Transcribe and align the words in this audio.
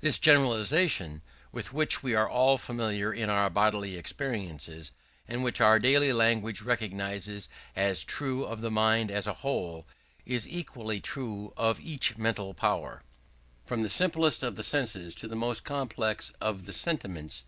This 0.00 0.18
generalization, 0.18 1.22
with 1.52 1.72
which 1.72 2.02
we 2.02 2.14
are 2.14 2.28
all 2.28 2.58
familiar 2.58 3.14
in 3.14 3.30
our 3.30 3.48
bodily 3.48 3.96
experiences, 3.96 4.92
and 5.26 5.42
which 5.42 5.58
our 5.58 5.78
daily 5.78 6.12
language 6.12 6.60
recognizes 6.60 7.48
as 7.74 8.04
true 8.04 8.44
of 8.44 8.60
the 8.60 8.70
mind 8.70 9.10
as 9.10 9.26
a 9.26 9.32
whole, 9.40 9.86
is 10.26 10.46
equally 10.46 11.00
true 11.00 11.54
of 11.56 11.80
each 11.80 12.18
mental 12.18 12.52
power, 12.52 13.02
from 13.64 13.82
the 13.82 13.88
simplest 13.88 14.42
of 14.42 14.56
the 14.56 14.62
senses 14.62 15.14
to 15.14 15.26
the 15.26 15.34
most 15.34 15.64
complex 15.64 16.30
of 16.42 16.66
the 16.66 16.74
sentiments. 16.74 17.44